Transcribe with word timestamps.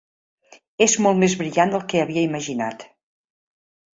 És 0.85 0.95
molt 1.07 1.19
més 1.23 1.35
brillant 1.41 1.75
del 1.75 1.85
que 1.93 2.01
havia 2.05 2.25
imaginat. 2.31 2.87